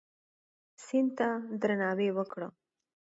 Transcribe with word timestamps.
سیند 0.85 1.11
ته 1.17 1.29
درناوی 1.61 2.09
وکړه. 2.13 2.47